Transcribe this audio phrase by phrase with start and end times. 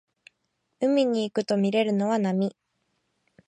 [0.79, 2.55] 海に行くとみれるのは波